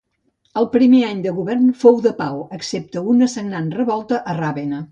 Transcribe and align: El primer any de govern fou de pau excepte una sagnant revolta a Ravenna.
El 0.61 0.67
primer 0.75 1.01
any 1.09 1.19
de 1.25 1.33
govern 1.35 1.67
fou 1.83 2.01
de 2.07 2.13
pau 2.21 2.39
excepte 2.59 3.05
una 3.13 3.29
sagnant 3.35 3.69
revolta 3.79 4.23
a 4.33 4.39
Ravenna. 4.43 4.81